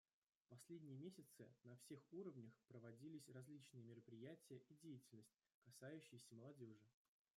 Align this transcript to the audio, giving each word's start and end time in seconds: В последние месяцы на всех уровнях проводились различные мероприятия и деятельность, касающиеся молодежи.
В 0.45 0.49
последние 0.49 0.95
месяцы 0.97 1.47
на 1.63 1.75
всех 1.77 2.01
уровнях 2.11 2.55
проводились 2.69 3.29
различные 3.29 3.83
мероприятия 3.83 4.57
и 4.57 4.73
деятельность, 4.81 5.37
касающиеся 5.63 6.33
молодежи. 6.33 6.87